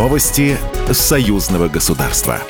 Новости 0.00 0.56
союзного 0.90 1.68
государства. 1.68 2.40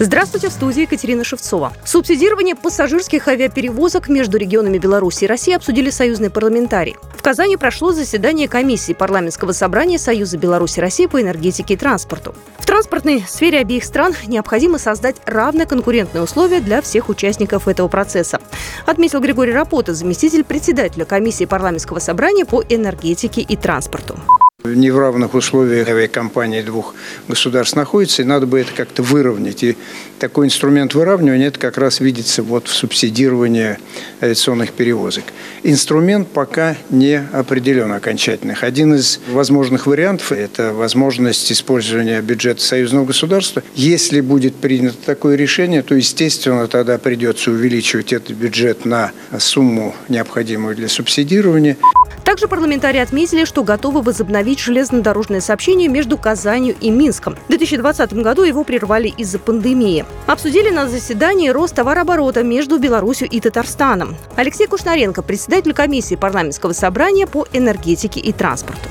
Здравствуйте, 0.00 0.48
в 0.48 0.52
студии 0.52 0.82
Екатерина 0.82 1.22
Шевцова. 1.22 1.72
Субсидирование 1.84 2.56
пассажирских 2.56 3.28
авиаперевозок 3.28 4.08
между 4.08 4.36
регионами 4.36 4.78
Беларуси 4.78 5.24
и 5.24 5.26
России 5.28 5.54
обсудили 5.54 5.90
союзные 5.90 6.30
парламентарии. 6.30 6.96
В 7.16 7.22
Казани 7.22 7.56
прошло 7.56 7.92
заседание 7.92 8.48
комиссии 8.48 8.94
парламентского 8.94 9.52
собрания 9.52 9.96
Союза 9.96 10.38
Беларуси 10.38 10.80
и 10.80 10.82
России 10.82 11.06
по 11.06 11.22
энергетике 11.22 11.74
и 11.74 11.76
транспорту. 11.76 12.34
В 12.58 12.66
транспортной 12.66 13.24
сфере 13.28 13.60
обеих 13.60 13.84
стран 13.84 14.12
необходимо 14.26 14.78
создать 14.78 15.18
равные 15.24 15.66
конкурентные 15.66 16.24
условия 16.24 16.58
для 16.58 16.82
всех 16.82 17.08
участников 17.08 17.68
этого 17.68 17.86
процесса, 17.86 18.40
отметил 18.86 19.20
Григорий 19.20 19.52
Рапота, 19.52 19.94
заместитель 19.94 20.42
председателя 20.42 21.04
комиссии 21.04 21.44
парламентского 21.44 22.00
собрания 22.00 22.44
по 22.44 22.64
энергетике 22.68 23.40
и 23.40 23.54
транспорту 23.54 24.18
в 24.64 24.74
неравных 24.74 25.34
условиях 25.34 25.90
авиакомпании 25.90 26.62
двух 26.62 26.94
государств 27.28 27.76
находится, 27.76 28.22
и 28.22 28.24
надо 28.24 28.46
бы 28.46 28.60
это 28.60 28.72
как-то 28.72 29.02
выровнять. 29.02 29.62
И 29.62 29.76
такой 30.18 30.46
инструмент 30.46 30.94
выравнивания, 30.94 31.48
это 31.48 31.58
как 31.58 31.76
раз 31.76 32.00
видится 32.00 32.42
вот 32.42 32.66
в 32.68 32.72
субсидировании 32.72 33.76
авиационных 34.22 34.72
перевозок. 34.72 35.24
Инструмент 35.64 36.28
пока 36.28 36.78
не 36.88 37.22
определен 37.32 37.92
окончательных. 37.92 38.64
Один 38.64 38.94
из 38.94 39.20
возможных 39.28 39.86
вариантов– 39.86 40.32
это 40.32 40.72
возможность 40.72 41.52
использования 41.52 42.22
бюджета 42.22 42.62
союзного 42.62 43.04
государства. 43.04 43.62
Если 43.74 44.22
будет 44.22 44.56
принято 44.56 44.96
такое 45.04 45.36
решение, 45.36 45.82
то, 45.82 45.94
естественно, 45.94 46.68
тогда 46.68 46.96
придется 46.96 47.50
увеличивать 47.50 48.14
этот 48.14 48.34
бюджет 48.34 48.86
на 48.86 49.12
сумму, 49.38 49.94
необходимую 50.08 50.74
для 50.74 50.88
субсидирования. 50.88 51.76
Также 52.24 52.48
парламентарии 52.48 53.00
отметили, 53.00 53.44
что 53.44 53.62
готовы 53.62 54.00
возобновить 54.00 54.53
железнодорожное 54.58 55.40
сообщение 55.40 55.88
между 55.88 56.16
Казанью 56.16 56.76
и 56.80 56.90
Минском. 56.90 57.36
В 57.46 57.48
2020 57.48 58.14
году 58.14 58.42
его 58.42 58.64
прервали 58.64 59.08
из-за 59.16 59.38
пандемии. 59.38 60.04
Обсудили 60.26 60.70
на 60.70 60.88
заседании 60.88 61.48
рост 61.48 61.74
товарооборота 61.74 62.42
между 62.42 62.78
Беларусью 62.78 63.28
и 63.28 63.40
Татарстаном. 63.40 64.16
Алексей 64.36 64.66
Кушнаренко, 64.66 65.22
председатель 65.22 65.72
комиссии 65.72 66.14
парламентского 66.14 66.72
собрания 66.72 67.26
по 67.26 67.46
энергетике 67.52 68.20
и 68.20 68.32
транспорту. 68.32 68.88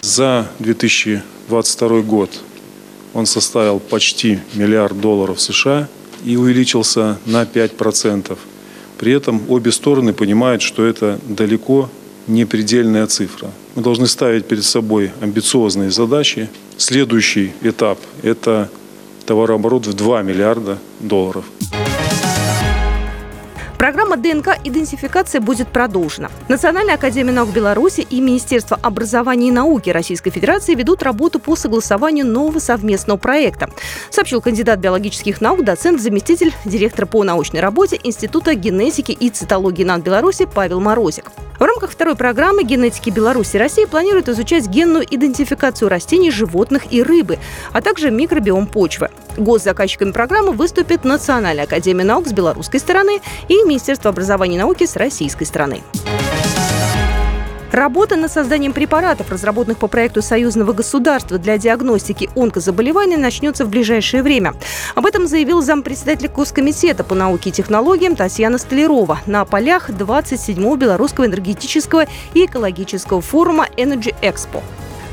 За 0.00 0.48
2022 0.58 2.00
год 2.02 2.30
он 3.14 3.26
составил 3.26 3.80
почти 3.80 4.38
миллиард 4.54 5.00
долларов 5.00 5.40
США 5.40 5.88
и 6.24 6.36
увеличился 6.36 7.18
на 7.26 7.42
5%. 7.42 8.36
При 8.98 9.12
этом 9.12 9.42
обе 9.48 9.72
стороны 9.72 10.12
понимают, 10.12 10.62
что 10.62 10.84
это 10.84 11.18
далеко 11.28 11.88
не 12.28 12.44
предельная 12.44 13.06
цифра. 13.06 13.50
Мы 13.74 13.82
должны 13.82 14.06
ставить 14.06 14.46
перед 14.46 14.64
собой 14.64 15.10
амбициозные 15.20 15.90
задачи. 15.90 16.48
Следующий 16.76 17.52
этап– 17.62 17.98
это 18.22 18.70
товарооборот 19.26 19.86
в 19.86 19.94
2 19.94 20.22
миллиарда 20.22 20.78
долларов. 21.00 21.44
Программа 23.78 24.16
ДНК-идентификация 24.16 25.40
будет 25.40 25.68
продолжена. 25.68 26.30
Национальная 26.48 26.96
академия 26.96 27.32
наук 27.32 27.50
Беларуси 27.50 28.00
и 28.00 28.20
Министерство 28.20 28.76
образования 28.82 29.48
и 29.48 29.52
науки 29.52 29.90
Российской 29.90 30.30
Федерации 30.30 30.74
ведут 30.74 31.04
работу 31.04 31.38
по 31.38 31.54
согласованию 31.54 32.26
нового 32.26 32.58
совместного 32.58 33.18
проекта, 33.18 33.70
сообщил 34.10 34.42
кандидат 34.42 34.80
биологических 34.80 35.40
наук, 35.40 35.62
доцент, 35.62 36.00
заместитель 36.00 36.52
директора 36.64 37.06
по 37.06 37.22
научной 37.22 37.60
работе 37.60 38.00
Института 38.02 38.54
генетики 38.54 39.12
и 39.12 39.30
цитологии 39.30 39.84
НАН 39.84 40.02
Беларуси 40.02 40.48
Павел 40.52 40.80
Морозик. 40.80 41.30
В 41.58 41.62
рамках 41.62 41.90
второй 41.90 42.14
программы 42.14 42.62
генетики 42.62 43.10
Беларуси 43.10 43.56
и 43.56 43.58
России 43.58 43.84
планируют 43.84 44.28
изучать 44.28 44.68
генную 44.68 45.04
идентификацию 45.04 45.88
растений, 45.88 46.30
животных 46.30 46.92
и 46.92 47.02
рыбы, 47.02 47.38
а 47.72 47.82
также 47.82 48.12
микробиом 48.12 48.66
почвы. 48.68 49.08
Госзаказчиками 49.36 50.12
программы 50.12 50.52
выступит 50.52 51.04
Национальная 51.04 51.64
академия 51.64 52.04
наук 52.04 52.28
с 52.28 52.32
белорусской 52.32 52.78
стороны 52.78 53.20
и 53.48 53.54
Министерство 53.64 54.10
образования 54.10 54.54
и 54.54 54.58
науки 54.58 54.86
с 54.86 54.94
российской 54.94 55.44
стороны. 55.44 55.82
Работа 57.72 58.16
над 58.16 58.32
созданием 58.32 58.72
препаратов, 58.72 59.30
разработанных 59.30 59.78
по 59.78 59.88
проекту 59.88 60.22
союзного 60.22 60.72
государства 60.72 61.38
для 61.38 61.58
диагностики 61.58 62.30
онкозаболеваний, 62.34 63.16
начнется 63.16 63.64
в 63.64 63.68
ближайшее 63.68 64.22
время. 64.22 64.54
Об 64.94 65.04
этом 65.04 65.26
заявил 65.26 65.60
зампредседателя 65.60 66.30
Госкомитета 66.30 67.04
по 67.04 67.14
науке 67.14 67.50
и 67.50 67.52
технологиям 67.52 68.16
Татьяна 68.16 68.58
Столярова 68.58 69.20
на 69.26 69.44
полях 69.44 69.90
27-го 69.90 70.76
Белорусского 70.76 71.26
энергетического 71.26 72.06
и 72.34 72.46
экологического 72.46 73.20
форума 73.20 73.66
Energy 73.76 74.14
Expo. 74.22 74.62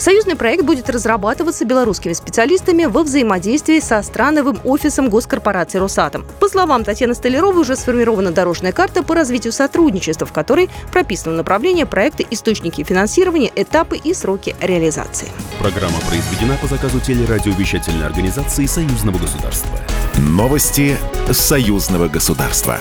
Союзный 0.00 0.34
проект 0.34 0.64
будет 0.64 0.88
разрабатываться 0.88 1.66
белорусскими 1.66 2.14
специалистами 2.14 2.86
во 2.86 3.02
взаимодействии 3.02 3.80
со 3.80 4.02
страновым 4.02 4.58
офисом 4.64 5.10
госкорпорации 5.10 5.76
«Росатом». 5.76 6.24
По 6.40 6.48
словам 6.48 6.84
Татьяны 6.84 7.14
Столяровой, 7.14 7.60
уже 7.60 7.76
сформирована 7.76 8.32
дорожная 8.32 8.72
карта 8.72 9.02
по 9.02 9.14
развитию 9.14 9.52
сотрудничества, 9.52 10.26
в 10.26 10.32
которой 10.32 10.70
прописано 10.90 11.36
направление 11.36 11.84
проекта, 11.84 12.24
источники 12.30 12.82
финансирования, 12.82 13.52
этапы 13.54 13.98
и 13.98 14.14
сроки 14.14 14.56
реализации. 14.62 15.28
Программа 15.58 15.98
произведена 16.08 16.56
по 16.62 16.66
заказу 16.66 16.98
телерадиовещательной 17.00 18.06
организации 18.06 18.64
Союзного 18.64 19.18
государства. 19.18 19.78
Новости 20.16 20.96
Союзного 21.30 22.08
государства. 22.08 22.80